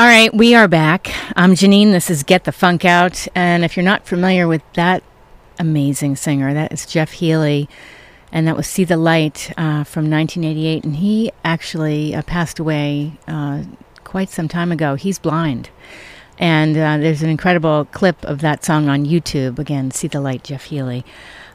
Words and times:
All 0.00 0.06
right, 0.06 0.32
we 0.32 0.54
are 0.54 0.66
back. 0.66 1.12
I'm 1.36 1.52
Janine. 1.52 1.92
This 1.92 2.08
is 2.08 2.22
Get 2.22 2.44
the 2.44 2.52
Funk 2.52 2.86
Out. 2.86 3.28
And 3.34 3.66
if 3.66 3.76
you're 3.76 3.84
not 3.84 4.06
familiar 4.06 4.48
with 4.48 4.62
that 4.72 5.02
amazing 5.58 6.16
singer, 6.16 6.54
that 6.54 6.72
is 6.72 6.86
Jeff 6.86 7.12
Healey. 7.12 7.68
And 8.32 8.48
that 8.48 8.56
was 8.56 8.66
See 8.66 8.84
the 8.84 8.96
Light 8.96 9.52
uh, 9.58 9.84
from 9.84 10.10
1988. 10.10 10.84
And 10.84 10.96
he 10.96 11.30
actually 11.44 12.14
uh, 12.14 12.22
passed 12.22 12.58
away 12.58 13.12
uh, 13.28 13.64
quite 14.02 14.30
some 14.30 14.48
time 14.48 14.72
ago. 14.72 14.94
He's 14.94 15.18
blind. 15.18 15.68
And 16.38 16.78
uh, 16.78 16.96
there's 16.96 17.22
an 17.22 17.28
incredible 17.28 17.84
clip 17.92 18.24
of 18.24 18.40
that 18.40 18.64
song 18.64 18.88
on 18.88 19.04
YouTube. 19.04 19.58
Again, 19.58 19.90
See 19.90 20.08
the 20.08 20.22
Light, 20.22 20.44
Jeff 20.44 20.64
Healey. 20.64 21.04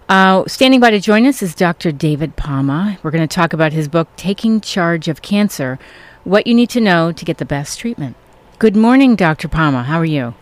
Uh, 0.07 0.43
standing 0.45 0.80
by 0.80 0.91
to 0.91 0.99
join 0.99 1.25
us 1.25 1.41
is 1.41 1.55
Dr. 1.55 1.91
David 1.91 2.35
Palma. 2.35 2.99
We're 3.02 3.09
going 3.09 3.27
to 3.27 3.35
talk 3.35 3.53
about 3.53 3.73
his 3.73 3.88
book, 3.88 4.07
Taking 4.17 4.62
Charge 4.62 5.07
of 5.07 5.23
Cancer 5.23 5.80
What 6.23 6.45
You 6.45 6.53
Need 6.53 6.70
to 6.70 6.80
Know 6.80 7.12
to 7.12 7.25
Get 7.25 7.39
the 7.39 7.45
Best 7.45 7.80
Treatment. 7.80 8.16
Good 8.58 8.76
morning, 8.76 9.18
Dr. 9.18 9.50
Palma. 9.50 9.84
How 9.84 10.00
are 10.00 10.05
you? 10.05 10.34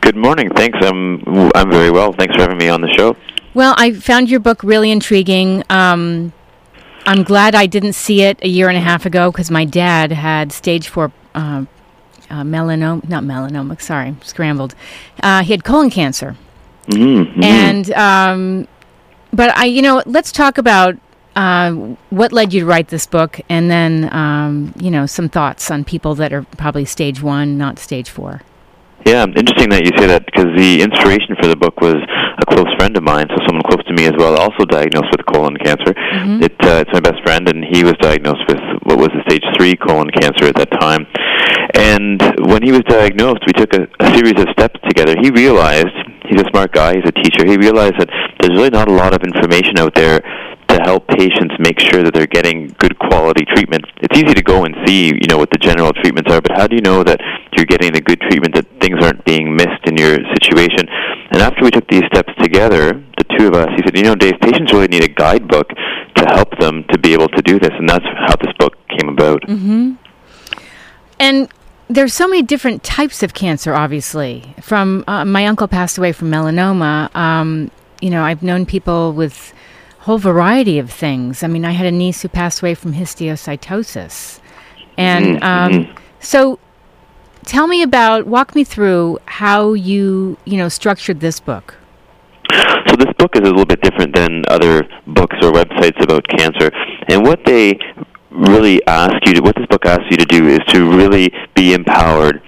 Good 0.00 0.16
morning. 0.16 0.48
Thanks. 0.50 0.78
I'm 0.80 1.26
I'm 1.56 1.70
very 1.70 1.90
well. 1.90 2.12
Thanks 2.12 2.36
for 2.36 2.42
having 2.42 2.58
me 2.58 2.68
on 2.68 2.80
the 2.82 2.88
show. 2.96 3.16
Well, 3.52 3.74
I 3.76 3.92
found 3.92 4.30
your 4.30 4.38
book 4.38 4.62
really 4.62 4.92
intriguing. 4.92 5.64
Um, 5.68 6.32
I'm 7.04 7.24
glad 7.24 7.56
I 7.56 7.66
didn't 7.66 7.94
see 7.94 8.22
it 8.22 8.38
a 8.42 8.48
year 8.48 8.68
and 8.68 8.76
a 8.76 8.80
half 8.80 9.06
ago 9.06 9.32
because 9.32 9.50
my 9.50 9.64
dad 9.64 10.12
had 10.12 10.52
stage 10.52 10.86
four 10.88 11.10
uh, 11.34 11.64
uh, 12.30 12.42
melanoma, 12.42 13.08
not 13.08 13.24
melanoma, 13.24 13.80
sorry, 13.80 14.14
scrambled. 14.22 14.76
Uh, 15.20 15.42
he 15.42 15.52
had 15.52 15.64
colon 15.64 15.90
cancer. 15.90 16.36
Mm-hmm. 16.86 17.42
And, 17.42 17.90
um, 17.92 18.68
but 19.32 19.56
I, 19.56 19.64
you 19.64 19.82
know, 19.82 20.02
let's 20.06 20.30
talk 20.30 20.58
about 20.58 20.96
uh, 21.38 21.94
what 22.10 22.32
led 22.32 22.52
you 22.52 22.60
to 22.60 22.66
write 22.66 22.88
this 22.88 23.06
book, 23.06 23.40
and 23.48 23.70
then 23.70 24.12
um, 24.12 24.74
you 24.76 24.90
know 24.90 25.06
some 25.06 25.28
thoughts 25.28 25.70
on 25.70 25.84
people 25.84 26.16
that 26.16 26.32
are 26.32 26.42
probably 26.58 26.84
stage 26.84 27.22
one, 27.22 27.56
not 27.56 27.78
stage 27.78 28.10
four. 28.10 28.42
Yeah, 29.06 29.22
interesting 29.22 29.70
that 29.70 29.86
you 29.86 29.94
say 29.96 30.10
that 30.10 30.26
because 30.26 30.50
the 30.58 30.82
inspiration 30.82 31.38
for 31.40 31.46
the 31.46 31.54
book 31.54 31.80
was 31.80 31.94
a 31.94 32.44
close 32.50 32.66
friend 32.74 32.96
of 32.96 33.04
mine, 33.04 33.30
so 33.30 33.38
someone 33.46 33.62
close 33.70 33.86
to 33.86 33.94
me 33.94 34.10
as 34.10 34.14
well, 34.18 34.34
also 34.34 34.66
diagnosed 34.66 35.14
with 35.14 35.24
colon 35.30 35.56
cancer. 35.62 35.94
Mm-hmm. 35.94 36.42
It, 36.42 36.58
uh, 36.58 36.82
it's 36.82 36.92
my 36.92 37.00
best 37.00 37.22
friend, 37.22 37.48
and 37.48 37.62
he 37.64 37.84
was 37.84 37.94
diagnosed 38.02 38.42
with 38.50 38.58
what 38.82 38.98
was 38.98 39.14
the 39.14 39.22
stage 39.30 39.46
three 39.56 39.76
colon 39.78 40.10
cancer 40.10 40.50
at 40.50 40.58
that 40.58 40.74
time. 40.82 41.06
And 41.78 42.18
when 42.50 42.66
he 42.66 42.74
was 42.74 42.82
diagnosed, 42.90 43.46
we 43.46 43.54
took 43.54 43.72
a, 43.78 43.86
a 44.02 44.10
series 44.18 44.34
of 44.42 44.50
steps 44.58 44.82
together. 44.90 45.14
He 45.22 45.30
realized 45.30 45.94
he's 46.26 46.42
a 46.42 46.48
smart 46.50 46.74
guy, 46.74 46.98
he's 46.98 47.06
a 47.06 47.14
teacher. 47.14 47.46
He 47.46 47.56
realized 47.56 47.94
that 48.02 48.10
there's 48.42 48.58
really 48.58 48.74
not 48.74 48.90
a 48.90 48.94
lot 48.94 49.14
of 49.14 49.22
information 49.22 49.78
out 49.78 49.94
there 49.94 50.18
help 50.84 51.06
patients 51.08 51.54
make 51.58 51.78
sure 51.80 52.02
that 52.02 52.12
they're 52.14 52.26
getting 52.26 52.74
good 52.78 52.98
quality 52.98 53.44
treatment. 53.44 53.84
It's 53.98 54.16
easy 54.16 54.34
to 54.34 54.42
go 54.42 54.64
and 54.64 54.74
see, 54.86 55.06
you 55.06 55.26
know, 55.28 55.38
what 55.38 55.50
the 55.50 55.58
general 55.58 55.92
treatments 55.92 56.30
are, 56.32 56.40
but 56.40 56.52
how 56.52 56.66
do 56.66 56.76
you 56.76 56.82
know 56.82 57.02
that 57.04 57.20
you're 57.56 57.66
getting 57.66 57.92
the 57.92 58.00
good 58.00 58.20
treatment, 58.20 58.54
that 58.54 58.66
things 58.80 58.98
aren't 59.02 59.24
being 59.24 59.56
missed 59.56 59.84
in 59.86 59.96
your 59.96 60.16
situation? 60.34 60.88
And 61.30 61.42
after 61.42 61.64
we 61.64 61.70
took 61.70 61.88
these 61.88 62.04
steps 62.12 62.32
together, 62.40 62.92
the 63.16 63.24
two 63.38 63.48
of 63.48 63.54
us, 63.54 63.68
he 63.76 63.82
said, 63.84 63.96
you 63.96 64.04
know, 64.04 64.14
Dave, 64.14 64.40
patients 64.40 64.72
really 64.72 64.88
need 64.88 65.04
a 65.04 65.08
guidebook 65.08 65.68
to 65.68 66.24
help 66.26 66.58
them 66.58 66.84
to 66.90 66.98
be 66.98 67.12
able 67.12 67.28
to 67.28 67.42
do 67.42 67.58
this, 67.58 67.72
and 67.78 67.88
that's 67.88 68.04
how 68.04 68.36
this 68.36 68.52
book 68.58 68.76
came 68.88 69.08
about. 69.08 69.42
Mm-hmm. 69.42 69.94
And 71.20 71.48
there's 71.88 72.14
so 72.14 72.28
many 72.28 72.42
different 72.42 72.82
types 72.82 73.22
of 73.22 73.34
cancer, 73.34 73.74
obviously. 73.74 74.54
From 74.60 75.04
uh, 75.06 75.24
my 75.24 75.46
uncle 75.46 75.68
passed 75.68 75.98
away 75.98 76.12
from 76.12 76.30
melanoma. 76.30 77.14
Um, 77.16 77.70
you 78.00 78.10
know, 78.10 78.22
I've 78.22 78.42
known 78.42 78.66
people 78.66 79.12
with 79.12 79.52
whole 80.08 80.16
variety 80.16 80.78
of 80.78 80.90
things. 80.90 81.42
I 81.42 81.48
mean, 81.48 81.66
I 81.66 81.72
had 81.72 81.84
a 81.84 81.90
niece 81.90 82.22
who 82.22 82.28
passed 82.28 82.62
away 82.62 82.74
from 82.74 82.94
histiocytosis. 82.94 84.40
And 84.96 85.26
Mhm, 85.26 85.44
um, 85.44 85.72
mhm. 85.72 85.88
so 86.18 86.58
tell 87.44 87.66
me 87.66 87.82
about, 87.82 88.26
walk 88.26 88.54
me 88.54 88.64
through 88.64 89.18
how 89.26 89.74
you, 89.74 90.38
you 90.46 90.56
know, 90.56 90.70
structured 90.70 91.20
this 91.20 91.40
book. 91.40 91.74
So 92.86 92.96
this 92.96 93.12
book 93.18 93.36
is 93.36 93.42
a 93.42 93.50
little 93.52 93.66
bit 93.66 93.82
different 93.82 94.14
than 94.16 94.44
other 94.48 94.88
books 95.06 95.36
or 95.42 95.52
websites 95.52 96.02
about 96.02 96.26
cancer. 96.28 96.70
And 97.10 97.26
what 97.26 97.40
they 97.44 97.78
really 98.30 98.80
ask 98.86 99.16
you 99.26 99.34
to, 99.34 99.42
what 99.42 99.56
this 99.56 99.66
book 99.66 99.84
asks 99.84 100.08
you 100.10 100.16
to 100.16 100.24
do 100.24 100.48
is 100.48 100.60
to 100.68 100.88
really 100.90 101.30
be 101.54 101.74
empowered. 101.74 102.40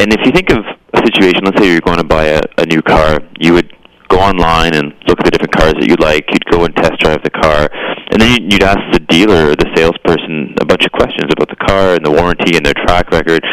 And 0.00 0.12
if 0.12 0.20
you 0.26 0.32
think 0.32 0.50
of 0.50 0.64
a 0.94 1.00
situation, 1.06 1.44
let's 1.44 1.62
say 1.62 1.70
you're 1.70 1.80
going 1.80 1.98
to 1.98 2.10
buy 2.18 2.24
a, 2.38 2.40
a 2.58 2.66
new 2.66 2.82
car, 2.82 3.20
you 3.38 3.52
would 3.52 3.70
go 4.14 4.20
online 4.22 4.74
and 4.74 4.94
look 5.08 5.18
at 5.18 5.24
the 5.26 5.32
different 5.34 5.56
cars 5.56 5.74
that 5.74 5.88
you 5.90 5.98
like. 5.98 6.24
You'd 6.30 6.46
go 6.46 6.64
and 6.64 6.74
test 6.76 6.98
drive 7.00 7.22
the 7.24 7.34
car, 7.34 7.68
and 8.10 8.22
then 8.22 8.30
you'd- 8.50 8.64
ask 8.64 8.80
the 8.92 9.00
dealer 9.00 9.50
or 9.50 9.56
the 9.56 9.68
salesperson 9.76 10.54
a 10.60 10.64
bunch 10.64 10.86
of 10.86 10.92
questions 10.92 11.30
about 11.36 11.50
the 11.50 11.60
car 11.68 11.94
and 11.94 12.04
the 12.06 12.10
warranty 12.10 12.56
and 12.56 12.64
their 12.64 12.78
track 12.86 13.10
record. 13.10 13.44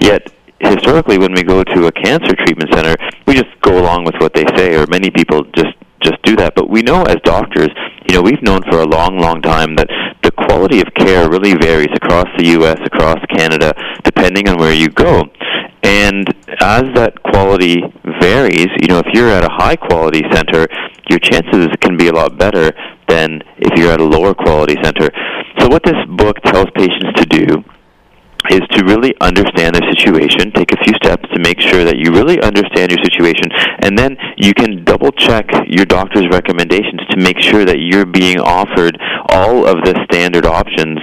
Yet 0.00 0.32
historically, 0.58 1.18
when 1.18 1.32
we 1.34 1.42
go 1.42 1.62
to 1.62 1.86
a 1.86 1.92
cancer 1.92 2.34
treatment 2.34 2.72
center, 2.74 2.96
we 3.26 3.34
just 3.34 3.52
go 3.60 3.78
along 3.78 4.04
with 4.04 4.16
what 4.18 4.32
they 4.34 4.44
say, 4.56 4.74
or 4.74 4.86
many 4.88 5.10
people 5.10 5.44
just 5.54 5.76
just 6.00 6.20
do 6.22 6.34
that. 6.36 6.54
But 6.54 6.68
we 6.68 6.82
know 6.82 7.02
as 7.02 7.16
doctors, 7.22 7.70
you 8.08 8.14
know, 8.14 8.22
we've 8.22 8.42
known 8.42 8.62
for 8.70 8.80
a 8.80 8.86
long, 8.86 9.18
long 9.18 9.40
time 9.40 9.76
that 9.76 9.88
the 10.22 10.30
quality 10.30 10.80
of 10.80 10.88
care 10.94 11.28
really 11.28 11.54
varies 11.54 11.94
across 11.94 12.26
the 12.38 12.46
U.S., 12.58 12.78
across 12.84 13.20
Canada, 13.36 13.72
depending 14.04 14.48
on 14.48 14.56
where 14.56 14.74
you 14.74 14.88
go. 14.88 15.24
And 15.86 16.26
as 16.60 16.82
that 16.98 17.22
quality 17.22 17.80
varies, 18.20 18.66
you 18.82 18.88
know, 18.88 18.98
if 18.98 19.06
you're 19.14 19.30
at 19.30 19.44
a 19.44 19.52
high 19.52 19.76
quality 19.76 20.22
center, 20.32 20.66
your 21.08 21.20
chances 21.20 21.68
can 21.80 21.96
be 21.96 22.08
a 22.08 22.12
lot 22.12 22.36
better 22.36 22.72
than 23.06 23.40
if 23.58 23.78
you're 23.78 23.92
at 23.92 24.00
a 24.00 24.04
lower 24.04 24.34
quality 24.34 24.74
center. 24.82 25.08
So 25.60 25.68
what 25.68 25.84
this 25.84 25.94
book 26.08 26.42
tells 26.42 26.66
patients 26.74 27.14
to 27.22 27.26
do 27.26 27.62
is 28.50 28.60
to 28.72 28.84
really 28.84 29.14
understand 29.20 29.74
their 29.74 29.86
situation, 29.94 30.50
take 30.50 30.72
a 30.72 30.84
few 30.84 30.94
steps 31.02 31.22
to 31.32 31.38
make 31.38 31.60
sure 31.60 31.84
that 31.84 31.98
you 31.98 32.10
really 32.10 32.40
understand 32.42 32.90
your 32.90 33.02
situation, 33.02 33.46
and 33.80 33.96
then 33.96 34.16
you 34.36 34.54
can 34.54 34.84
double 34.84 35.12
check 35.12 35.46
your 35.66 35.86
doctor's 35.86 36.26
recommendations 36.30 37.00
to 37.10 37.16
make 37.16 37.38
sure 37.38 37.64
that 37.64 37.78
you're 37.78 38.06
being 38.06 38.38
offered 38.38 38.98
all 39.30 39.66
of 39.66 39.82
the 39.86 39.94
standard 40.10 40.46
options 40.46 40.98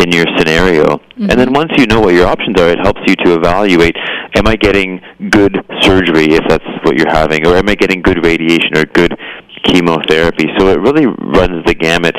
in 0.00 0.12
your 0.12 0.24
scenario. 0.38 1.00
And 1.16 1.30
then 1.30 1.48
mm-hmm. 1.48 1.54
once 1.54 1.72
you 1.76 1.86
know 1.86 2.00
what 2.00 2.14
your 2.14 2.26
options 2.26 2.58
are, 2.60 2.68
it 2.68 2.78
helps 2.82 3.00
you 3.06 3.14
to 3.24 3.34
evaluate 3.34 3.96
am 4.34 4.46
I 4.46 4.56
getting 4.56 5.00
good 5.28 5.54
surgery 5.82 6.32
if 6.32 6.44
that's 6.48 6.64
what 6.84 6.96
you're 6.96 7.10
having, 7.10 7.46
or 7.46 7.56
am 7.56 7.68
I 7.68 7.74
getting 7.74 8.00
good 8.00 8.24
radiation 8.24 8.76
or 8.76 8.84
good 8.84 9.16
chemotherapy? 9.64 10.46
So 10.58 10.68
it 10.68 10.80
really 10.80 11.06
runs 11.06 11.64
the 11.66 11.74
gamut. 11.74 12.16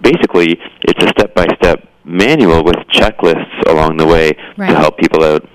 Basically, 0.00 0.58
it's 0.82 1.02
a 1.02 1.08
step 1.08 1.34
by 1.34 1.46
step 1.56 1.88
manual 2.04 2.62
with 2.62 2.76
checklists 2.92 3.66
along 3.66 3.96
the 3.96 4.06
way 4.06 4.32
Right. 4.56 4.70
to 4.70 4.76
help 4.76 4.98
people 4.98 5.24
out. 5.24 5.48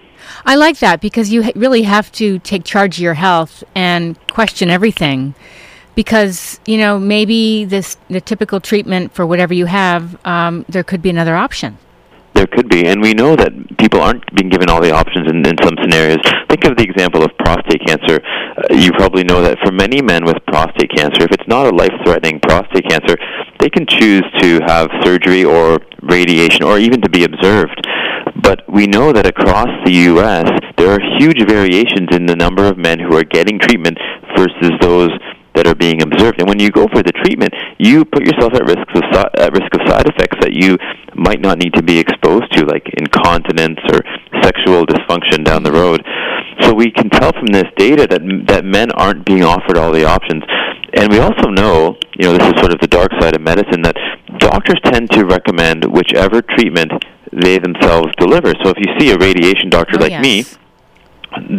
I 0.46 0.56
like 0.56 0.80
that 0.80 1.00
because 1.00 1.32
you 1.32 1.52
really 1.56 1.84
have 1.84 2.12
to 2.14 2.40
take 2.40 2.64
charge 2.64 2.98
of 2.98 3.04
your 3.04 3.16
health 3.16 3.64
and 3.76 4.18
question 4.28 4.70
everything. 4.70 5.36
Because 5.96 6.60
you 6.66 6.78
know 6.78 7.00
maybe 7.00 7.66
this 7.66 7.98
the 8.10 8.22
typical 8.22 8.60
treatment 8.60 9.14
for 9.14 9.26
whatever 9.26 9.54
you 9.54 9.66
have, 9.66 10.18
um, 10.26 10.66
there 10.70 10.84
could 10.84 11.02
be 11.02 11.10
another 11.10 11.36
option. 11.36 11.78
There 12.40 12.48
could 12.48 12.70
be, 12.70 12.86
and 12.86 13.02
we 13.02 13.14
know 13.14 13.36
that 13.36 13.52
people 13.78 14.00
aren't 14.00 14.24
being 14.34 14.50
given 14.50 14.70
all 14.70 14.80
the 14.80 14.94
options 14.94 15.28
in, 15.30 15.46
in 15.46 15.58
some 15.62 15.76
scenarios. 15.82 16.20
Think 16.48 16.64
of 16.64 16.78
the 16.78 16.84
example 16.84 17.22
of 17.22 17.32
prostate 17.40 17.84
cancer. 17.86 18.22
Uh, 18.24 18.76
you 18.76 18.92
probably 18.94 19.24
know 19.24 19.42
that 19.42 19.58
for 19.66 19.74
many 19.74 20.02
men 20.02 20.24
with 20.24 20.38
prostate 20.48 20.90
cancer, 20.96 21.24
if 21.24 21.32
it's 21.32 21.48
not 21.48 21.66
a 21.66 21.76
life-threatening 21.76 22.40
prostate 22.40 22.88
cancer, 22.88 23.18
they 23.60 23.70
can 23.70 23.86
choose 23.86 24.24
to 24.40 24.62
have 24.68 24.88
surgery 25.04 25.44
or 25.44 25.80
radiation 26.04 26.64
or 26.64 26.80
even 26.80 27.02
to 27.02 27.10
be 27.10 27.26
observed. 27.26 27.76
But 28.42 28.64
we 28.72 28.88
know 28.88 29.12
that 29.12 29.26
across 29.26 29.68
the 29.84 29.92
U.S., 30.14 30.48
there 30.78 30.92
are 30.92 31.02
huge 31.20 31.46
variations 31.46 32.08
in 32.12 32.26
the 32.26 32.36
number 32.36 32.64
of 32.64 32.78
men 32.78 33.00
who 33.00 33.18
are 33.18 33.24
getting 33.24 33.60
treatment 33.60 33.98
versus 34.38 34.72
those 34.80 35.12
that 35.56 35.68
are 35.68 35.76
being 35.76 36.02
observed. 36.02 36.40
And 36.40 36.48
when 36.48 36.60
you 36.60 36.70
go 36.72 36.88
for 36.88 37.02
the 37.04 37.12
treatment, 37.24 37.54
you 37.78 38.06
put 38.06 38.26
yourself 38.26 38.54
at 38.54 38.64
risk 38.66 38.86
of 38.96 39.04
si- 39.12 39.34
at 39.42 39.52
risk 39.54 39.72
of 39.76 39.82
side 39.90 40.08
effects 40.08 40.38
that 40.42 40.54
you 40.54 40.78
might 41.16 41.42
not 41.42 41.58
need 41.58 41.74
to 41.74 41.84
be 41.84 41.98
exposed 42.00 42.52
to, 42.54 42.66
like 42.66 42.86
incontinence 42.98 43.80
or 43.92 44.00
sexual 44.42 44.86
dysfunction 44.86 45.44
down 45.44 45.64
the 45.64 45.72
road. 45.72 46.04
So 46.62 46.74
we 46.74 46.92
can 46.92 47.10
tell 47.10 47.32
from 47.34 47.48
this 47.48 47.66
data 47.78 48.06
that 48.08 48.22
that 48.48 48.66
men 48.66 48.92
aren't 48.92 49.26
being 49.26 49.44
offered 49.44 49.78
all 49.78 49.92
the 49.92 50.06
options. 50.06 50.44
And 50.94 51.12
we 51.12 51.20
also 51.20 51.50
know, 51.50 51.98
you 52.18 52.26
know, 52.26 52.34
this 52.38 52.48
is 52.54 52.60
sort 52.60 52.74
of 52.74 52.80
the 52.80 52.88
dark 52.88 53.12
side 53.22 53.36
of 53.36 53.42
medicine 53.42 53.82
that 53.84 53.96
doctors 54.40 54.80
tend 54.86 55.10
to 55.12 55.26
recommend 55.26 55.86
whichever 55.86 56.42
treatment 56.42 56.92
they 57.32 57.60
themselves 57.60 58.10
deliver. 58.18 58.54
So 58.64 58.74
if 58.76 58.78
you 58.80 58.90
see 59.00 59.12
a 59.12 59.18
radiation 59.18 59.70
doctor 59.70 59.98
Oh, 60.00 60.02
like 60.04 60.20
me, 60.22 60.38
yes. 60.38 60.58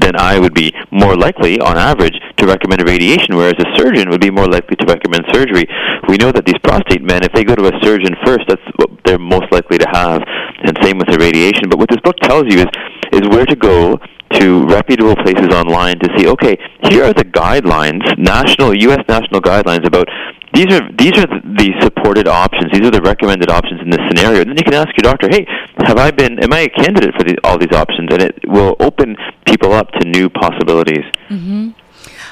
Then 0.00 0.16
I 0.16 0.38
would 0.38 0.54
be 0.54 0.72
more 0.90 1.16
likely, 1.16 1.60
on 1.60 1.76
average, 1.76 2.18
to 2.38 2.46
recommend 2.46 2.82
radiation, 2.86 3.36
whereas 3.36 3.54
a 3.58 3.76
surgeon 3.76 4.10
would 4.10 4.20
be 4.20 4.30
more 4.30 4.46
likely 4.46 4.76
to 4.76 4.86
recommend 4.86 5.24
surgery. 5.32 5.66
We 6.08 6.16
know 6.16 6.32
that 6.32 6.46
these 6.46 6.58
prostate 6.62 7.02
men, 7.02 7.22
if 7.22 7.32
they 7.32 7.44
go 7.44 7.54
to 7.54 7.66
a 7.68 7.80
surgeon 7.82 8.14
first, 8.24 8.44
that's 8.48 8.62
what 8.76 8.90
they're 9.04 9.18
most 9.18 9.52
likely 9.52 9.78
to 9.78 9.88
have, 9.92 10.22
and 10.64 10.76
same 10.82 10.98
with 10.98 11.08
the 11.08 11.18
radiation. 11.18 11.68
But 11.68 11.78
what 11.78 11.88
this 11.88 12.00
book 12.02 12.16
tells 12.22 12.44
you 12.52 12.60
is 12.60 12.70
is 13.12 13.28
where 13.28 13.46
to 13.46 13.56
go 13.56 13.98
to 14.34 14.66
reputable 14.66 15.16
places 15.16 15.48
online 15.52 15.98
to 15.98 16.08
see. 16.16 16.28
Okay, 16.28 16.56
here 16.88 17.04
are 17.04 17.12
the 17.12 17.24
guidelines, 17.24 18.06
national 18.16 18.76
U.S. 18.76 19.02
national 19.08 19.40
guidelines 19.40 19.84
about 19.86 20.08
these 20.52 20.66
are 20.74 20.82
these 20.98 21.16
are 21.18 21.26
the 21.26 21.72
supported 21.80 22.26
options. 22.26 22.72
These 22.72 22.86
are 22.86 22.90
the 22.90 23.02
recommended 23.02 23.50
options 23.50 23.80
in 23.80 23.90
this 23.90 24.00
scenario. 24.08 24.40
And 24.40 24.50
then 24.50 24.56
you 24.58 24.64
can 24.64 24.74
ask 24.74 24.88
your 24.96 25.10
doctor, 25.12 25.28
"Hey, 25.30 25.46
have 25.84 25.96
I 25.98 26.10
been? 26.10 26.42
Am 26.42 26.52
I 26.52 26.60
a 26.60 26.68
candidate 26.68 27.14
for 27.16 27.24
the, 27.24 27.38
all 27.44 27.56
these 27.56 27.72
options?" 27.72 28.08
And 28.12 28.22
it 28.22 28.38
will 28.46 28.74
open 28.80 29.16
people 29.46 29.72
up 29.72 29.90
to 29.92 30.08
new 30.08 30.28
possibilities. 30.28 31.04
Mm-hmm. 31.28 31.70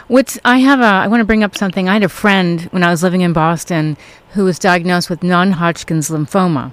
What's 0.09 0.39
I 0.45 0.59
have 0.59 0.81
a 0.81 0.85
I 1.05 1.07
want 1.07 1.21
to 1.21 1.25
bring 1.25 1.45
up 1.45 1.57
something. 1.57 1.89
I 1.89 1.93
had 1.95 2.03
a 2.03 2.09
friend 2.09 2.63
when 2.73 2.83
I 2.83 2.91
was 2.91 3.03
living 3.03 3.21
in 3.21 3.33
Boston 3.33 3.97
who 4.33 4.45
was 4.45 4.59
diagnosed 4.59 5.09
with 5.09 5.23
non-Hodgkin's 5.23 6.11
lymphoma, 6.11 6.73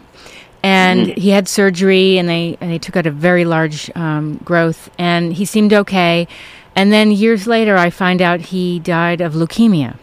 and 0.63 1.07
mm-hmm. 1.07 1.19
he 1.19 1.30
had 1.30 1.47
surgery 1.47 2.18
and 2.18 2.27
they 2.27 2.57
and 2.59 2.71
they 2.71 2.80
took 2.80 2.95
out 2.95 3.06
a 3.06 3.12
very 3.12 3.45
large 3.45 3.95
um, 3.95 4.38
growth 4.38 4.89
and 4.97 5.33
he 5.33 5.45
seemed 5.45 5.74
okay, 5.74 6.27
and 6.75 6.92
then 6.92 7.12
years 7.12 7.45
later 7.45 7.77
I 7.77 7.92
find 7.92 8.21
out 8.21 8.39
he 8.39 8.80
died 8.80 9.21
of 9.21 9.33
leukemia. 9.33 9.97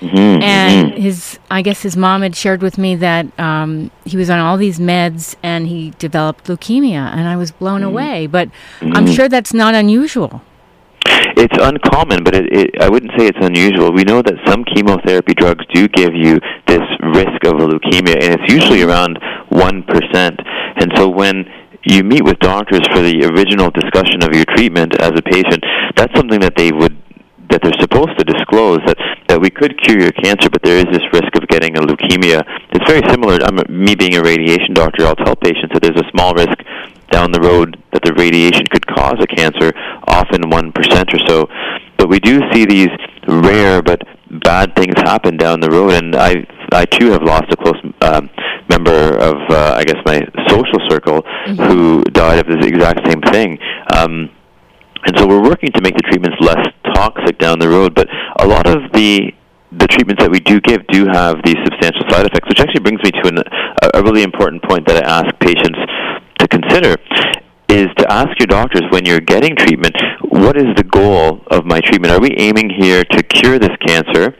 Mm-hmm, 0.00 0.42
and 0.42 0.92
mm-hmm. 0.92 1.00
his, 1.00 1.38
I 1.50 1.60
guess 1.60 1.82
his 1.82 1.96
mom 1.96 2.22
had 2.22 2.34
shared 2.34 2.62
with 2.62 2.78
me 2.78 2.96
that 2.96 3.38
um, 3.38 3.90
he 4.04 4.16
was 4.16 4.30
on 4.30 4.38
all 4.38 4.56
these 4.56 4.78
meds 4.78 5.36
and 5.42 5.66
he 5.66 5.90
developed 5.98 6.46
leukemia, 6.46 7.12
and 7.12 7.28
I 7.28 7.36
was 7.36 7.50
blown 7.50 7.80
mm-hmm. 7.80 7.90
away. 7.90 8.26
But 8.26 8.50
I'm 8.80 8.90
mm-hmm. 8.90 9.12
sure 9.12 9.28
that's 9.28 9.52
not 9.52 9.74
unusual. 9.74 10.42
It's 11.36 11.56
uncommon, 11.56 12.24
but 12.24 12.34
it, 12.34 12.52
it, 12.52 12.80
I 12.80 12.88
wouldn't 12.88 13.12
say 13.18 13.26
it's 13.26 13.38
unusual. 13.40 13.92
We 13.92 14.04
know 14.04 14.22
that 14.22 14.34
some 14.46 14.64
chemotherapy 14.64 15.34
drugs 15.34 15.64
do 15.72 15.88
give 15.88 16.14
you 16.14 16.40
this 16.66 16.82
risk 17.14 17.44
of 17.44 17.60
a 17.60 17.66
leukemia, 17.66 18.20
and 18.20 18.40
it's 18.40 18.52
usually 18.52 18.82
around 18.82 19.18
1%. 19.50 20.44
And 20.76 20.92
so 20.96 21.08
when 21.08 21.44
you 21.84 22.04
meet 22.04 22.24
with 22.24 22.38
doctors 22.40 22.86
for 22.92 23.00
the 23.00 23.24
original 23.24 23.70
discussion 23.70 24.22
of 24.22 24.34
your 24.34 24.44
treatment 24.56 25.00
as 25.00 25.12
a 25.16 25.22
patient, 25.22 25.64
that's 25.96 26.14
something 26.14 26.40
that 26.40 26.54
they 26.56 26.72
would 26.72 26.96
that 27.50 27.60
they're 27.62 27.80
supposed 27.80 28.16
to 28.16 28.24
disclose 28.24 28.78
that, 28.86 28.96
that 29.30 29.40
we 29.40 29.48
could 29.48 29.80
cure 29.80 30.00
your 30.00 30.10
cancer, 30.10 30.50
but 30.50 30.60
there 30.62 30.76
is 30.76 30.90
this 30.90 31.06
risk 31.12 31.30
of 31.38 31.46
getting 31.46 31.78
a 31.78 31.80
leukemia. 31.80 32.42
It's 32.74 32.84
very 32.90 33.06
similar. 33.08 33.38
I'm 33.46 33.62
me 33.70 33.94
being 33.94 34.16
a 34.16 34.22
radiation 34.22 34.74
doctor. 34.74 35.06
I'll 35.06 35.14
tell 35.14 35.36
patients 35.36 35.70
that 35.72 35.82
there's 35.82 36.02
a 36.02 36.10
small 36.10 36.34
risk 36.34 36.58
down 37.14 37.30
the 37.30 37.40
road 37.40 37.78
that 37.92 38.02
the 38.02 38.12
radiation 38.14 38.66
could 38.66 38.84
cause 38.86 39.22
a 39.22 39.28
cancer, 39.28 39.70
often 40.08 40.50
one 40.50 40.72
percent 40.72 41.14
or 41.14 41.20
so. 41.28 41.46
But 41.96 42.08
we 42.08 42.18
do 42.18 42.42
see 42.50 42.66
these 42.66 42.90
rare 43.28 43.82
but 43.82 44.02
bad 44.42 44.74
things 44.74 44.94
happen 44.98 45.36
down 45.36 45.60
the 45.60 45.70
road, 45.70 45.94
and 45.94 46.16
I 46.16 46.44
I 46.72 46.84
too 46.86 47.10
have 47.14 47.22
lost 47.22 47.52
a 47.52 47.56
close 47.56 47.78
um, 48.02 48.30
member 48.68 49.14
of 49.14 49.36
uh, 49.46 49.74
I 49.78 49.84
guess 49.84 50.02
my 50.04 50.26
social 50.48 50.82
circle 50.90 51.22
mm-hmm. 51.22 51.62
who 51.70 52.02
died 52.02 52.40
of 52.42 52.46
this 52.50 52.66
exact 52.66 53.06
same 53.06 53.22
thing. 53.30 53.58
Um, 53.94 54.30
and 55.06 55.16
so 55.16 55.26
we're 55.26 55.42
working 55.42 55.70
to 55.72 55.80
make 55.80 55.94
the 55.96 56.02
treatments 56.02 56.36
less 56.40 56.60
toxic 57.00 57.38
down 57.38 57.58
the 57.58 57.68
road, 57.68 57.94
but 57.94 58.06
a 58.40 58.46
lot 58.46 58.66
of 58.68 58.92
the 58.92 59.32
the 59.72 59.86
treatments 59.86 60.20
that 60.20 60.30
we 60.30 60.40
do 60.40 60.60
give 60.60 60.84
do 60.88 61.06
have 61.06 61.38
these 61.46 61.54
substantial 61.62 62.02
side 62.10 62.26
effects, 62.26 62.48
which 62.50 62.58
actually 62.58 62.82
brings 62.82 62.98
me 63.06 63.10
to 63.14 63.22
an, 63.30 63.38
a 63.94 64.02
really 64.02 64.24
important 64.24 64.60
point 64.64 64.82
that 64.88 64.98
I 64.98 65.04
ask 65.06 65.30
patients 65.38 65.78
to 66.42 66.48
consider 66.48 66.98
is 67.70 67.86
to 68.02 68.04
ask 68.10 68.34
your 68.42 68.50
doctors 68.50 68.82
when 68.90 69.06
you're 69.06 69.22
getting 69.22 69.54
treatment, 69.54 69.94
what 70.26 70.56
is 70.56 70.66
the 70.74 70.82
goal 70.82 71.38
of 71.54 71.64
my 71.64 71.78
treatment? 71.80 72.12
Are 72.12 72.20
we 72.20 72.34
aiming 72.36 72.68
here 72.82 73.04
to 73.04 73.22
cure 73.22 73.60
this 73.60 73.70
cancer, 73.86 74.34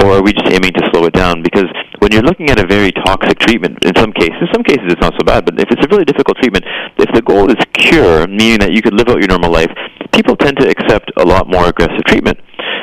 or 0.00 0.16
are 0.16 0.22
we 0.22 0.32
just 0.32 0.48
aiming 0.48 0.72
to 0.72 0.82
slow 0.90 1.04
it 1.04 1.12
down? 1.12 1.42
Because 1.42 1.68
when 2.00 2.10
you're 2.10 2.24
looking 2.24 2.48
at 2.48 2.58
a 2.58 2.66
very 2.66 2.90
toxic 3.04 3.38
treatment, 3.38 3.76
in 3.84 3.92
some 4.00 4.10
cases, 4.12 4.40
in 4.40 4.48
some 4.56 4.64
cases 4.64 4.88
it's 4.88 5.04
not 5.04 5.12
so 5.20 5.24
bad, 5.24 5.44
but 5.44 5.60
if 5.60 5.68
it's 5.68 5.84
a 5.84 5.88
really 5.92 6.08
difficult 6.08 6.38
treatment, 6.38 6.64
if 6.96 7.12
the 7.12 7.20
goal 7.20 7.50
is 7.52 7.60
cure, 7.76 8.26
meaning 8.26 8.58
that 8.64 8.72
you 8.72 8.80
could 8.80 8.94
live 8.94 9.08
out 9.12 9.20
your 9.20 9.28
normal 9.28 9.52
life, 9.52 9.70
people 10.12 10.36
tend 10.36 10.56
to 10.58 10.68
accept 10.68 11.10
a 11.16 11.24
lot 11.24 11.48
more 11.48 11.66
aggressive 11.68 12.04
treatment. 12.06 12.38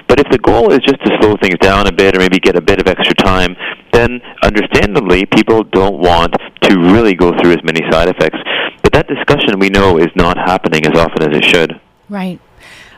But 0.07 0.19
if 0.19 0.27
the 0.31 0.39
goal 0.39 0.71
is 0.73 0.79
just 0.79 0.99
to 1.05 1.17
slow 1.21 1.35
things 1.41 1.57
down 1.61 1.87
a 1.87 1.91
bit 1.91 2.15
or 2.15 2.19
maybe 2.19 2.39
get 2.39 2.55
a 2.55 2.61
bit 2.61 2.79
of 2.81 2.87
extra 2.87 3.13
time, 3.15 3.55
then 3.93 4.21
understandably 4.43 5.25
people 5.25 5.63
don't 5.63 5.99
want 5.99 6.35
to 6.63 6.75
really 6.93 7.13
go 7.13 7.31
through 7.39 7.51
as 7.51 7.63
many 7.63 7.81
side 7.91 8.09
effects. 8.09 8.39
But 8.81 8.93
that 8.93 9.07
discussion 9.07 9.59
we 9.59 9.69
know 9.69 9.97
is 9.97 10.09
not 10.15 10.37
happening 10.37 10.85
as 10.85 10.97
often 10.97 11.29
as 11.29 11.37
it 11.37 11.45
should. 11.45 11.79
Right. 12.09 12.39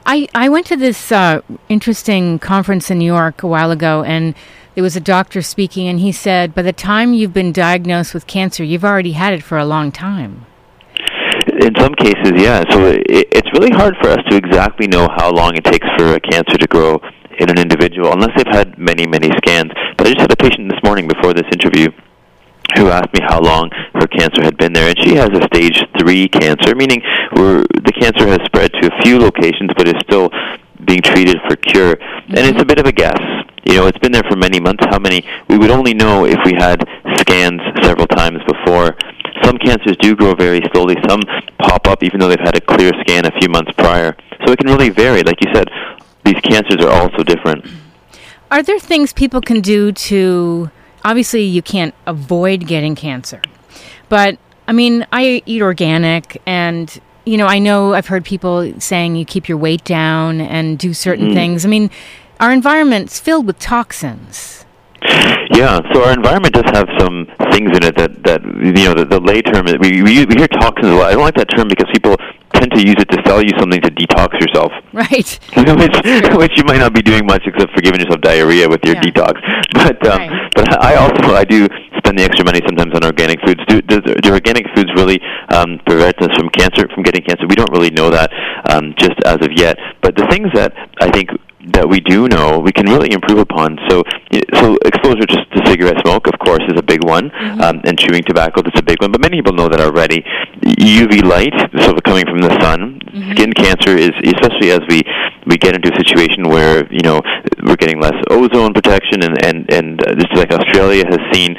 I, 0.06 0.28
I 0.34 0.50
went 0.50 0.66
to 0.68 0.78
this 0.78 1.12
uh, 1.12 1.42
interesting 1.70 2.40
conference 2.40 2.90
in 2.90 2.98
New 2.98 3.06
York 3.06 3.44
a 3.44 3.48
while 3.48 3.72
ago, 3.72 4.04
and 4.04 4.34
there 4.74 4.84
was 4.84 4.96
a 4.96 5.02
doctor 5.02 5.42
speaking, 5.42 5.88
and 5.88 6.00
he 6.00 6.12
said, 6.12 6.56
by 6.56 6.62
the 6.62 6.74
time 6.74 7.14
you've 7.14 7.34
been 7.34 7.52
diagnosed 7.52 8.14
with 8.14 8.26
cancer, 8.26 8.64
you've 8.64 8.86
already 8.86 9.12
had 9.12 9.34
it 9.34 9.44
for 9.44 9.58
a 9.58 9.66
long 9.66 9.92
time. 9.92 10.46
In 11.60 11.76
some 11.78 11.94
cases, 11.96 12.32
yeah. 12.38 12.64
So 12.72 12.86
it, 12.88 13.04
it's 13.10 13.52
really 13.54 13.72
hard 13.72 13.96
for 14.02 14.10
us 14.10 14.20
to 14.30 14.36
exactly 14.38 14.88
know 14.88 15.08
how 15.18 15.32
long 15.32 15.56
it 15.56 15.66
takes 15.66 15.86
for 15.98 16.16
a 16.16 16.20
cancer 16.20 16.58
to 16.58 16.68
grow 16.68 17.00
in 17.40 17.50
an 17.50 17.60
individual, 17.60 18.14
unless 18.14 18.32
they've 18.38 18.56
had 18.56 18.78
many, 18.78 19.06
many 19.06 19.30
scans. 19.38 19.72
But 19.98 20.08
I 20.08 20.12
just 20.12 20.22
had 20.22 20.32
a 20.32 20.36
patient 20.36 20.70
this 20.70 20.80
morning 20.84 21.08
before 21.08 21.34
this 21.34 21.46
interview 21.52 21.90
who 22.78 22.88
asked 22.88 23.14
me 23.14 23.20
how 23.28 23.42
long 23.42 23.70
her 23.96 24.08
cancer 24.08 24.44
had 24.44 24.56
been 24.58 24.72
there, 24.72 24.90
and 24.90 24.98
she 25.04 25.16
has 25.16 25.30
a 25.30 25.44
stage 25.54 25.84
three 26.00 26.30
cancer, 26.30 26.74
meaning 26.76 27.02
where 27.34 27.64
the 27.84 27.92
cancer 28.00 28.28
has 28.28 28.40
spread 28.46 28.72
to 28.74 28.88
a 28.88 29.02
few 29.02 29.20
locations, 29.20 29.72
but 29.76 29.88
is 29.88 29.96
still 30.04 30.30
being 30.86 31.02
treated 31.02 31.38
for 31.48 31.56
cure. 31.58 31.98
And 32.30 32.40
it's 32.40 32.62
a 32.62 32.66
bit 32.66 32.80
of 32.80 32.86
a 32.86 32.92
guess. 32.92 33.20
You 33.66 33.76
know, 33.76 33.88
it's 33.88 34.00
been 34.00 34.12
there 34.12 34.24
for 34.30 34.38
many 34.38 34.60
months. 34.60 34.84
How 34.90 35.00
many? 35.00 35.24
We 35.48 35.58
would 35.58 35.70
only 35.70 35.94
know 35.94 36.26
if 36.26 36.40
we 36.46 36.54
had 36.58 36.82
scans 37.20 37.62
several 37.84 38.08
times 38.08 38.40
before. 38.48 38.96
Cancers 39.72 39.96
do 40.02 40.18
grow 40.18 40.36
very 40.36 40.60
slowly. 40.74 40.96
Some 41.08 41.22
pop 41.60 41.88
up 41.88 42.04
even 42.04 42.20
though 42.20 42.28
they've 42.28 42.40
had 42.44 42.58
a 42.58 42.62
clear 42.62 42.92
scan 43.00 43.26
a 43.26 43.32
few 43.40 43.48
months 43.48 43.72
prior. 43.78 44.18
So 44.46 44.52
it 44.52 44.60
can 44.60 44.68
really 44.68 44.90
vary. 44.90 45.24
Like 45.24 45.38
you 45.40 45.50
said, 45.54 45.70
these 46.26 46.36
cancers 46.42 46.84
are 46.84 46.92
also 46.92 47.24
different. 47.24 47.66
Are 48.52 48.62
there 48.62 48.80
things 48.80 49.14
people 49.14 49.40
can 49.40 49.62
do 49.62 49.94
to? 49.94 50.70
Obviously, 51.06 51.44
you 51.44 51.62
can't 51.62 51.96
avoid 52.06 52.68
getting 52.68 52.96
cancer, 52.96 53.42
but 54.10 54.38
I 54.68 54.74
mean, 54.74 55.08
I 55.14 55.42
eat 55.46 55.62
organic 55.62 56.42
and 56.46 57.00
you 57.24 57.38
know, 57.38 57.48
I 57.48 57.60
know 57.60 57.94
I've 57.94 58.08
heard 58.08 58.26
people 58.26 58.78
saying 58.82 59.16
you 59.16 59.24
keep 59.24 59.48
your 59.48 59.58
weight 59.58 59.86
down 59.86 60.42
and 60.42 60.78
do 60.78 60.94
certain 60.94 61.30
mm. 61.30 61.34
things. 61.34 61.64
I 61.64 61.70
mean, 61.70 61.90
our 62.42 62.52
environment's 62.52 63.22
filled 63.22 63.48
with 63.48 63.58
toxins. 63.58 64.66
Yeah, 65.52 65.82
so 65.94 66.04
our 66.06 66.14
environment 66.14 66.54
does 66.54 66.70
have 66.74 66.88
some 66.98 67.28
things 67.52 67.76
in 67.76 67.84
it 67.84 67.96
that 67.98 68.24
that 68.24 68.42
you 68.44 68.86
know 68.88 68.96
the, 68.96 69.06
the 69.06 69.20
lay 69.20 69.42
term 69.42 69.66
we, 69.80 70.02
we 70.02 70.26
we 70.26 70.36
hear 70.36 70.48
toxins 70.48 70.88
a 70.88 70.96
lot. 70.96 71.12
I 71.12 71.14
don't 71.14 71.24
like 71.28 71.36
that 71.36 71.52
term 71.52 71.68
because 71.68 71.88
people 71.92 72.16
tend 72.54 72.72
to 72.72 72.82
use 72.82 72.96
it 73.00 73.10
to 73.12 73.20
sell 73.26 73.42
you 73.44 73.52
something 73.60 73.82
to 73.82 73.92
detox 73.92 74.40
yourself. 74.40 74.72
Right. 74.94 75.28
which 75.58 75.98
which 76.38 76.54
you 76.56 76.64
might 76.64 76.80
not 76.80 76.94
be 76.94 77.02
doing 77.02 77.26
much 77.26 77.44
except 77.46 77.74
for 77.74 77.82
giving 77.82 78.00
yourself 78.00 78.22
diarrhea 78.22 78.70
with 78.70 78.84
your 78.84 78.96
yeah. 78.96 79.04
detox. 79.04 79.36
But 79.82 79.98
um, 80.06 80.20
right. 80.20 80.52
but 80.54 80.84
I 80.84 80.96
also 80.96 81.34
I 81.34 81.44
do 81.44 81.68
spend 81.98 82.20
the 82.20 82.24
extra 82.24 82.46
money 82.46 82.62
sometimes 82.66 82.94
on 82.94 83.04
organic 83.04 83.42
foods. 83.42 83.62
Do 83.68 83.82
does, 83.82 84.02
do 84.22 84.32
organic 84.32 84.68
foods 84.76 84.92
really 84.96 85.20
um, 85.50 85.80
prevent 85.86 86.22
us 86.22 86.30
from 86.38 86.50
cancer 86.50 86.88
from 86.94 87.04
getting 87.04 87.24
cancer? 87.24 87.48
We 87.48 87.56
don't 87.56 87.72
really 87.72 87.90
know 87.90 88.12
that 88.12 88.30
um, 88.70 88.94
just 88.98 89.18
as 89.26 89.38
of 89.42 89.52
yet. 89.56 89.78
But 90.02 90.16
the 90.16 90.28
things 90.30 90.50
that 90.54 90.74
I 91.00 91.10
think 91.10 91.30
that 91.74 91.88
we 91.88 92.00
do 92.00 92.28
know 92.28 92.60
we 92.60 92.72
can 92.72 92.86
really 92.88 93.12
improve 93.12 93.40
upon. 93.40 93.78
So, 93.90 94.04
so 94.58 94.78
exposure 94.86 95.26
just 95.30 95.46
to 95.54 95.62
cigarette 95.66 96.02
smoke, 96.02 96.28
of 96.28 96.38
course, 96.40 96.64
is 96.68 96.78
a 96.78 96.84
big 96.84 97.04
one, 97.04 97.30
mm-hmm. 97.30 97.62
um, 97.62 97.82
and 97.86 97.98
chewing 97.98 98.24
tobacco 98.24 98.62
that's 98.62 98.80
a 98.80 98.84
big 98.84 99.02
one. 99.02 99.12
But 99.12 99.22
many 99.22 99.38
people 99.38 99.54
know 99.54 99.70
that 99.70 99.80
already. 99.80 100.24
UV 100.62 101.24
light, 101.24 101.54
so 101.82 101.94
coming 102.06 102.26
from 102.26 102.40
the 102.40 102.54
sun, 102.62 103.00
mm-hmm. 103.00 103.32
skin 103.32 103.54
cancer 103.54 103.98
is 103.98 104.12
especially 104.24 104.72
as 104.72 104.82
we 104.90 105.02
we 105.48 105.58
get 105.58 105.76
into 105.76 105.92
a 105.92 105.98
situation 105.98 106.50
where 106.50 106.86
you 106.92 107.02
know 107.02 107.22
we're 107.64 107.78
getting 107.78 108.00
less 108.02 108.18
ozone 108.30 108.74
protection, 108.74 109.24
and 109.24 109.38
and 109.46 109.74
and 109.74 110.08
uh, 110.08 110.16
just 110.16 110.34
like 110.36 110.52
Australia 110.52 111.06
has 111.06 111.20
seen 111.34 111.56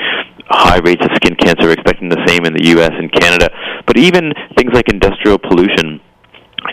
high 0.49 0.79
rates 0.85 1.05
of 1.05 1.11
skin 1.17 1.35
cancer, 1.37 1.67
we're 1.67 1.73
expecting 1.73 2.09
the 2.09 2.23
same 2.27 2.45
in 2.45 2.53
the 2.53 2.67
U.S. 2.77 2.93
and 2.93 3.11
Canada. 3.13 3.49
But 3.87 3.97
even 3.97 4.33
things 4.57 4.73
like 4.75 4.89
industrial 4.89 5.39
pollution 5.39 6.01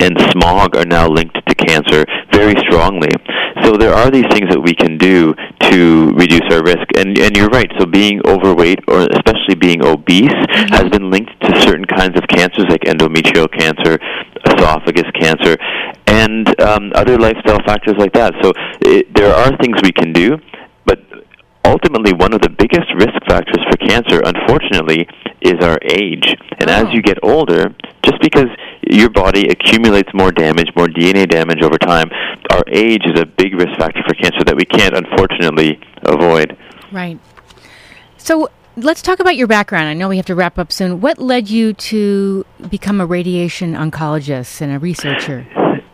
and 0.02 0.20
smog 0.32 0.76
are 0.76 0.86
now 0.86 1.08
linked 1.08 1.36
to 1.48 1.56
cancer 1.56 2.06
very 2.40 2.56
strongly. 2.68 3.12
So 3.64 3.76
there 3.76 3.94
are 3.94 4.10
these 4.10 4.28
things 4.32 4.48
that 4.50 4.62
we 4.62 4.74
can 4.74 4.98
do 4.98 5.36
to 5.70 6.12
reduce 6.16 6.48
our 6.52 6.64
risk. 6.64 6.88
And 6.96 7.18
and 7.18 7.36
you're 7.36 7.52
right. 7.52 7.70
So 7.80 7.86
being 7.86 8.22
overweight 8.26 8.80
or 8.88 9.08
especially 9.12 9.56
being 9.60 9.84
obese 9.84 10.32
mm-hmm. 10.32 10.74
has 10.74 10.88
been 10.90 11.12
linked 11.12 11.36
to 11.44 11.62
certain 11.62 11.86
kinds 11.86 12.16
of 12.18 12.24
cancers 12.28 12.66
like 12.70 12.82
endometrial 12.88 13.52
cancer, 13.52 14.00
esophagus 14.48 15.10
cancer, 15.20 15.58
and 16.08 16.48
um, 16.62 16.92
other 16.96 17.18
lifestyle 17.18 17.62
factors 17.66 17.96
like 17.98 18.14
that. 18.14 18.34
So 18.42 18.54
it, 18.82 19.14
there 19.14 19.34
are 19.34 19.52
things 19.58 19.78
we 19.84 19.92
can 19.92 20.14
do, 20.14 20.38
but 20.86 21.00
ultimately 21.66 22.14
one 22.14 22.34
of 22.34 22.42
the 22.42 22.50
biggest 22.50 22.88
risk 22.96 23.20
factors 23.28 23.62
for 23.70 23.78
cancer, 23.86 24.22
unfortunately, 24.24 25.08
is 25.42 25.60
our 25.62 25.78
age. 25.84 26.34
And 26.60 26.70
oh. 26.70 26.80
as 26.80 26.86
you 26.94 27.02
get 27.02 27.20
older, 27.22 27.76
just 28.02 28.20
because 28.22 28.50
your 28.90 29.10
body 29.10 29.48
accumulates 29.50 30.10
more 30.14 30.32
damage, 30.32 30.70
more 30.76 30.88
DNA 30.88 31.30
damage 31.30 31.62
over 31.62 31.78
time, 31.78 32.10
our 32.52 32.64
age 32.68 33.04
is 33.06 33.20
a 33.20 33.26
big 33.26 33.54
risk 33.54 33.78
factor 33.78 34.02
for 34.08 34.14
cancer 34.16 34.44
that 34.44 34.56
we 34.56 34.66
can't 34.66 34.96
unfortunately 34.96 35.80
avoid. 36.04 36.58
Right. 36.92 37.20
So 38.18 38.50
let's 38.76 39.02
talk 39.02 39.20
about 39.20 39.36
your 39.36 39.48
background. 39.48 39.88
I 39.88 39.94
know 39.94 40.10
we 40.10 40.18
have 40.18 40.26
to 40.28 40.36
wrap 40.36 40.58
up 40.58 40.72
soon. 40.72 41.02
What 41.02 41.20
led 41.20 41.50
you 41.50 41.74
to 41.74 42.46
become 42.70 43.00
a 43.00 43.06
radiation 43.06 43.74
oncologist 43.74 44.62
and 44.62 44.74
a 44.74 44.80
researcher? 44.80 45.48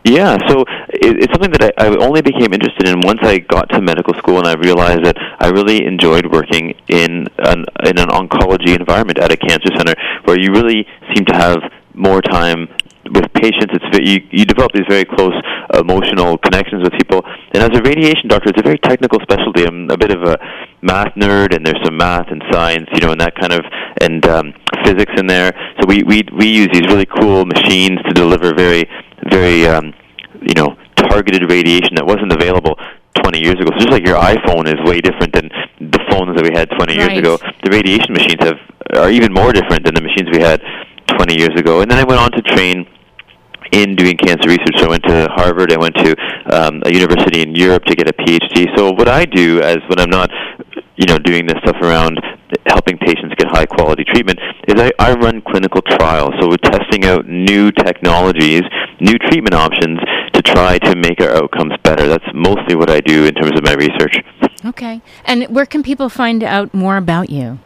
Yeah, 0.04 0.38
so 0.48 0.60
it, 0.88 1.18
it's 1.18 1.32
something 1.32 1.50
that 1.50 1.74
I, 1.78 1.86
I 1.86 1.96
only 1.98 2.22
became 2.22 2.52
interested 2.52 2.86
in 2.88 3.00
once 3.00 3.18
I 3.22 3.38
got 3.38 3.68
to 3.70 3.80
medical 3.80 4.14
school, 4.14 4.38
and 4.38 4.46
I 4.46 4.54
realized 4.54 5.04
that 5.04 5.16
I 5.40 5.48
really 5.48 5.84
enjoyed 5.84 6.26
working 6.32 6.74
in 6.88 7.26
an 7.38 7.64
in 7.84 7.98
an 7.98 8.08
oncology 8.08 8.78
environment 8.78 9.18
at 9.18 9.32
a 9.32 9.36
cancer 9.36 9.68
center, 9.76 9.94
where 10.24 10.38
you 10.38 10.52
really 10.52 10.86
seem 11.12 11.24
to 11.26 11.34
have 11.34 11.58
more 11.94 12.22
time 12.22 12.68
with 13.12 13.32
patients. 13.34 13.72
It's 13.74 13.98
you 13.98 14.20
you 14.30 14.44
develop 14.44 14.72
these 14.72 14.86
very 14.88 15.04
close 15.04 15.34
emotional 15.74 16.38
connections 16.38 16.82
with 16.82 16.92
people. 16.92 17.22
And 17.52 17.62
as 17.62 17.70
a 17.78 17.82
radiation 17.82 18.28
doctor, 18.28 18.50
it's 18.50 18.60
a 18.60 18.64
very 18.64 18.78
technical 18.78 19.18
specialty. 19.20 19.64
I'm 19.64 19.90
a 19.90 19.96
bit 19.96 20.10
of 20.10 20.22
a 20.22 20.36
math 20.82 21.14
nerd, 21.14 21.54
and 21.54 21.64
there's 21.66 21.80
some 21.84 21.96
math 21.96 22.28
and 22.30 22.42
science, 22.52 22.88
you 22.94 23.00
know, 23.00 23.12
and 23.12 23.20
that 23.20 23.34
kind 23.34 23.52
of 23.52 23.64
and 24.00 24.24
um, 24.26 24.54
physics 24.84 25.12
in 25.16 25.26
there. 25.26 25.52
So 25.80 25.86
we 25.86 26.02
we 26.02 26.22
we 26.32 26.46
use 26.46 26.68
these 26.72 26.86
really 26.88 27.06
cool 27.06 27.44
machines 27.44 27.98
to 28.06 28.12
deliver 28.14 28.54
very 28.54 28.84
very 29.30 29.66
um, 29.66 29.92
you 30.40 30.54
know 30.54 30.76
targeted 30.96 31.48
radiation 31.50 31.94
that 31.94 32.06
wasn't 32.06 32.32
available 32.32 32.74
20 33.22 33.40
years 33.40 33.54
ago. 33.60 33.70
So 33.78 33.84
just 33.84 33.90
like 33.90 34.06
your 34.06 34.16
iPhone 34.18 34.66
is 34.66 34.76
way 34.88 35.00
different 35.00 35.32
than 35.32 35.48
the 35.80 36.00
phones 36.10 36.36
that 36.36 36.44
we 36.44 36.56
had 36.56 36.68
20 36.70 36.96
Right. 36.96 37.10
years 37.10 37.18
ago, 37.18 37.38
the 37.64 37.70
radiation 37.70 38.12
machines 38.12 38.40
have 38.40 38.58
are 38.94 39.10
even 39.10 39.32
more 39.32 39.52
different 39.52 39.84
than 39.84 39.94
the 39.94 40.00
machines 40.00 40.28
we 40.32 40.40
had 40.40 40.60
20 41.16 41.38
years 41.38 41.54
ago. 41.56 41.80
And 41.80 41.90
then 41.90 41.98
I 41.98 42.04
went 42.04 42.20
on 42.20 42.30
to 42.32 42.42
train 42.42 42.86
in 43.72 43.96
doing 43.96 44.16
cancer 44.16 44.48
research. 44.48 44.76
So 44.78 44.86
I 44.86 44.88
went 44.88 45.04
to 45.04 45.28
Harvard. 45.34 45.72
I 45.72 45.78
went 45.78 45.94
to 45.96 46.16
um, 46.52 46.82
a 46.84 46.92
university 46.92 47.42
in 47.42 47.54
Europe 47.54 47.84
to 47.84 47.94
get 47.94 48.08
a 48.08 48.12
PhD. 48.12 48.66
So 48.76 48.92
what 48.92 49.08
I 49.08 49.24
do, 49.24 49.60
as 49.60 49.78
when 49.88 49.98
I'm 49.98 50.10
not, 50.10 50.30
you 50.96 51.06
know, 51.06 51.18
doing 51.18 51.46
this 51.46 51.56
stuff 51.62 51.76
around 51.82 52.18
helping 52.66 52.96
patients 52.98 53.34
get 53.36 53.48
high 53.48 53.66
quality 53.66 54.04
treatment, 54.04 54.38
is 54.68 54.80
I, 54.80 54.90
I 54.98 55.14
run 55.14 55.42
clinical 55.42 55.82
trials. 55.82 56.34
So 56.40 56.48
we're 56.48 56.56
testing 56.58 57.04
out 57.04 57.26
new 57.26 57.72
technologies, 57.72 58.62
new 59.00 59.18
treatment 59.28 59.54
options 59.54 59.98
to 60.32 60.42
try 60.42 60.78
to 60.78 60.96
make 60.96 61.20
our 61.20 61.34
outcomes 61.34 61.72
better. 61.82 62.06
That's 62.06 62.24
mostly 62.34 62.76
what 62.76 62.90
I 62.90 63.00
do 63.00 63.24
in 63.24 63.34
terms 63.34 63.52
of 63.56 63.64
my 63.64 63.74
research. 63.74 64.16
Okay. 64.64 65.02
And 65.24 65.44
where 65.54 65.66
can 65.66 65.82
people 65.82 66.08
find 66.08 66.42
out 66.42 66.72
more 66.72 66.96
about 66.96 67.30
you? 67.30 67.58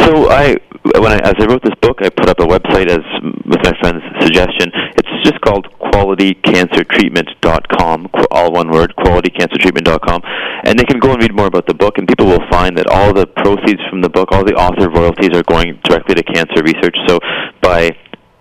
So 0.00 0.28
I, 0.30 0.58
when 0.84 1.12
I, 1.12 1.16
as 1.24 1.32
I 1.38 1.46
wrote 1.46 1.62
this 1.64 1.74
book, 1.80 2.00
I 2.02 2.10
put 2.10 2.28
up 2.28 2.38
a 2.40 2.46
website 2.46 2.88
as 2.88 2.98
with 3.46 3.64
my 3.64 3.72
friend's 3.80 4.02
suggestion. 4.20 4.70
It's 4.96 5.08
just 5.24 5.40
called 5.40 5.66
qualitycancertreatment.com, 5.80 8.08
qu- 8.08 8.26
all 8.30 8.52
one 8.52 8.70
word, 8.70 8.92
qualitycancertreatment.com, 8.98 10.20
and 10.64 10.78
they 10.78 10.84
can 10.84 10.98
go 10.98 11.12
and 11.12 11.22
read 11.22 11.34
more 11.34 11.46
about 11.46 11.66
the 11.66 11.72
book. 11.74 11.96
And 11.98 12.06
people 12.06 12.26
will 12.26 12.46
find 12.50 12.76
that 12.76 12.86
all 12.86 13.14
the 13.14 13.26
proceeds 13.26 13.80
from 13.88 14.02
the 14.02 14.10
book, 14.10 14.28
all 14.32 14.44
the 14.44 14.54
author 14.54 14.90
royalties, 14.90 15.30
are 15.34 15.42
going 15.44 15.78
directly 15.84 16.16
to 16.16 16.22
cancer 16.22 16.62
research. 16.62 16.96
So 17.08 17.18
by 17.62 17.96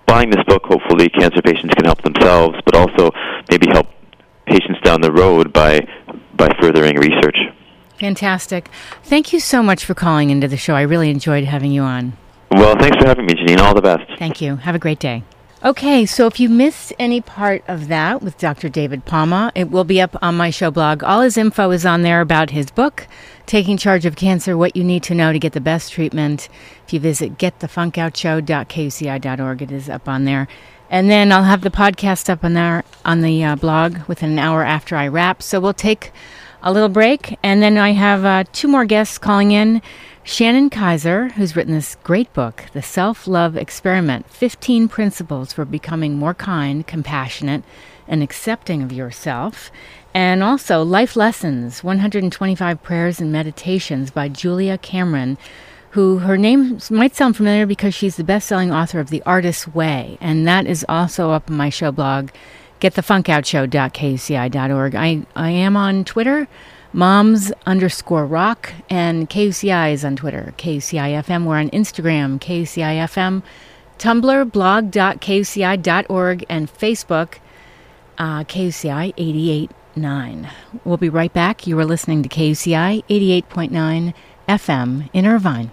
buying 0.05 0.29
this 0.29 0.43
book, 0.45 0.65
hopefully, 0.65 1.07
cancer 1.09 1.41
patients 1.41 1.73
can 1.75 1.85
help 1.85 2.01
themselves, 2.01 2.57
but 2.65 2.75
also 2.75 3.11
maybe 3.49 3.67
help 3.71 3.87
patients 4.45 4.81
down 4.83 4.99
the 5.01 5.11
road 5.11 5.53
by 5.53 5.79
by 6.35 6.49
furthering 6.59 6.97
research. 6.97 7.37
Fantastic. 7.99 8.67
Thank 9.03 9.31
you 9.31 9.39
so 9.39 9.63
much 9.63 9.85
for 9.85 9.93
calling 9.93 10.29
into 10.29 10.49
the 10.49 10.57
show. 10.57 10.75
I 10.75 10.81
really 10.81 11.09
enjoyed 11.09 11.45
having 11.45 11.71
you 11.71 11.83
on. 11.83 12.17
Well, 12.53 12.75
thanks 12.77 12.97
for 12.97 13.07
having 13.07 13.25
me, 13.25 13.33
Janine. 13.33 13.59
All 13.59 13.73
the 13.73 13.81
best. 13.81 14.03
Thank 14.19 14.41
you. 14.41 14.57
Have 14.57 14.75
a 14.75 14.79
great 14.79 14.99
day. 14.99 15.23
Okay, 15.65 16.05
so 16.05 16.27
if 16.27 16.41
you 16.41 16.49
missed 16.49 16.91
any 16.99 17.21
part 17.21 17.63
of 17.69 17.87
that 17.87 18.21
with 18.21 18.37
Dr. 18.37 18.67
David 18.67 19.05
Palma, 19.05 19.49
it 19.55 19.71
will 19.71 19.85
be 19.85 20.01
up 20.01 20.17
on 20.21 20.35
my 20.35 20.49
show 20.49 20.69
blog. 20.69 21.05
All 21.05 21.21
his 21.21 21.37
info 21.37 21.71
is 21.71 21.85
on 21.85 22.01
there 22.01 22.19
about 22.19 22.49
his 22.49 22.69
book, 22.69 23.07
Taking 23.45 23.77
Charge 23.77 24.05
of 24.05 24.17
Cancer 24.17 24.57
What 24.57 24.75
You 24.75 24.83
Need 24.83 25.03
to 25.03 25.15
Know 25.15 25.31
to 25.31 25.39
Get 25.39 25.53
the 25.53 25.61
Best 25.61 25.93
Treatment. 25.93 26.49
If 26.85 26.91
you 26.91 26.99
visit 26.99 27.37
getthefunkoutShow.kuci.org, 27.37 29.61
it 29.61 29.71
is 29.71 29.89
up 29.89 30.09
on 30.09 30.25
there. 30.25 30.49
And 30.89 31.09
then 31.09 31.31
I'll 31.31 31.43
have 31.43 31.61
the 31.61 31.71
podcast 31.71 32.29
up 32.29 32.43
on 32.43 32.51
there 32.53 32.83
on 33.05 33.21
the 33.21 33.41
uh, 33.43 33.55
blog 33.55 33.99
within 34.09 34.31
an 34.31 34.39
hour 34.39 34.65
after 34.65 34.97
I 34.97 35.07
wrap. 35.07 35.41
So 35.41 35.61
we'll 35.61 35.73
take 35.73 36.11
a 36.61 36.73
little 36.73 36.89
break, 36.89 37.39
and 37.41 37.63
then 37.63 37.77
I 37.77 37.91
have 37.91 38.25
uh, 38.25 38.43
two 38.51 38.67
more 38.67 38.83
guests 38.85 39.17
calling 39.17 39.51
in. 39.51 39.81
Shannon 40.25 40.69
Kaiser, 40.69 41.27
who's 41.29 41.53
written 41.53 41.73
this 41.73 41.97
great 42.01 42.31
book, 42.31 42.63
The 42.71 42.81
Self 42.81 43.27
Love 43.27 43.57
Experiment 43.57 44.29
15 44.29 44.87
Principles 44.87 45.51
for 45.51 45.65
Becoming 45.65 46.15
More 46.15 46.33
Kind, 46.33 46.87
Compassionate, 46.87 47.61
and 48.07 48.23
Accepting 48.23 48.81
of 48.81 48.93
Yourself. 48.93 49.69
And 50.13 50.41
also 50.41 50.81
Life 50.81 51.17
Lessons 51.17 51.83
125 51.83 52.81
Prayers 52.81 53.19
and 53.19 53.33
Meditations 53.33 54.11
by 54.11 54.29
Julia 54.29 54.77
Cameron, 54.77 55.37
who 55.89 56.19
her 56.19 56.37
name 56.37 56.79
might 56.89 57.17
sound 57.17 57.35
familiar 57.35 57.65
because 57.65 57.93
she's 57.93 58.15
the 58.15 58.23
best 58.23 58.47
selling 58.47 58.71
author 58.71 59.01
of 59.01 59.09
The 59.09 59.23
Artist's 59.23 59.67
Way. 59.67 60.17
And 60.21 60.47
that 60.47 60.65
is 60.65 60.85
also 60.87 61.31
up 61.31 61.49
on 61.49 61.57
my 61.57 61.69
show 61.69 61.91
blog, 61.91 62.29
getthefunkoutshow.kuci.org. 62.79 64.95
I, 64.95 65.25
I 65.35 65.49
am 65.49 65.75
on 65.75 66.05
Twitter 66.05 66.47
moms 66.93 67.51
underscore 67.65 68.25
rock 68.25 68.71
and 68.89 69.29
KUCI 69.29 69.93
is 69.93 70.05
on 70.05 70.15
Twitter, 70.15 70.53
KUCI-FM. 70.57 71.45
We're 71.45 71.57
on 71.57 71.69
Instagram, 71.71 72.39
KUCI-FM, 72.39 73.41
Tumblr, 73.97 74.51
blog.kuci.org, 74.51 76.45
and 76.49 76.71
Facebook, 76.71 77.35
uh, 78.17 78.43
KUCI 78.43 79.13
889. 79.17 80.49
We'll 80.83 80.97
be 80.97 81.09
right 81.09 81.33
back. 81.33 81.67
You 81.67 81.79
are 81.79 81.85
listening 81.85 82.23
to 82.23 82.29
KUCI 82.29 83.03
88.9 83.09 84.13
FM 84.47 85.09
in 85.13 85.25
Irvine. 85.25 85.71